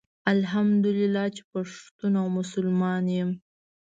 الحمدالله 0.33 1.25
چي 1.35 1.41
پښتون 1.51 2.13
او 2.21 2.27
مسلمان 2.39 3.03
يم 3.19 3.29